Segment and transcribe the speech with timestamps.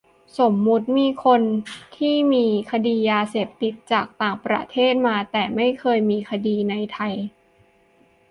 [0.39, 1.41] สมมติมีคน
[1.97, 7.13] ที่มีคดียาเสพติดจากต่างประเทศมา แต่ไม่เคยมีคดีในไทย